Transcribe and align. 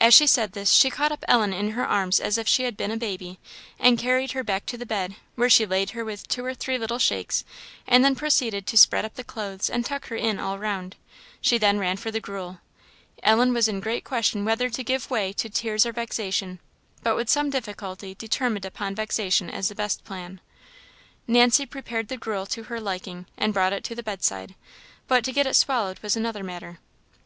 As 0.00 0.14
she 0.14 0.26
said 0.26 0.52
this, 0.52 0.72
she 0.72 0.88
caught 0.88 1.12
up 1.12 1.22
Ellen 1.28 1.52
in 1.52 1.72
her 1.72 1.86
arms 1.86 2.18
as 2.18 2.38
if 2.38 2.48
she 2.48 2.62
had 2.62 2.78
been 2.78 2.90
a 2.90 2.96
baby, 2.96 3.38
and 3.78 3.98
carried 3.98 4.32
her 4.32 4.42
back 4.42 4.64
to 4.64 4.78
the 4.78 4.86
bed, 4.86 5.16
where 5.34 5.50
she 5.50 5.66
laid 5.66 5.90
her 5.90 6.02
with 6.02 6.26
two 6.28 6.42
or 6.42 6.54
three 6.54 6.78
little 6.78 6.98
shakes, 6.98 7.44
and 7.86 8.02
then 8.02 8.14
proceeded 8.14 8.66
to 8.66 8.78
spread 8.78 9.04
up 9.04 9.16
the 9.16 9.22
clothes 9.22 9.68
and 9.68 9.84
tuck 9.84 10.06
her 10.06 10.16
in 10.16 10.40
all 10.40 10.58
round. 10.58 10.96
She 11.42 11.58
then 11.58 11.78
ran 11.78 11.98
for 11.98 12.10
the 12.10 12.20
gruel. 12.20 12.60
Ellen 13.22 13.52
was 13.52 13.68
in 13.68 13.80
great 13.80 14.02
question 14.02 14.46
whether 14.46 14.70
to 14.70 14.82
give 14.82 15.10
way 15.10 15.30
to 15.34 15.50
tears 15.50 15.84
or 15.84 15.92
vexation; 15.92 16.58
but 17.02 17.14
with 17.14 17.28
some 17.28 17.50
difficulty 17.50 18.14
determined 18.14 18.64
upon 18.64 18.94
vexation 18.94 19.50
as 19.50 19.68
the 19.68 19.74
best 19.74 20.04
plan. 20.04 20.40
Nancy 21.28 21.66
prepared 21.66 22.08
the 22.08 22.16
gruel 22.16 22.46
to 22.46 22.62
her 22.62 22.80
liking, 22.80 23.26
and 23.36 23.52
brought 23.52 23.74
it 23.74 23.84
to 23.84 23.94
the 23.94 24.02
bedside; 24.02 24.54
but 25.06 25.22
to 25.24 25.32
get 25.32 25.46
it 25.46 25.52
swallowed 25.54 25.98
was 25.98 26.16
another 26.16 26.42
matter. 26.42 26.78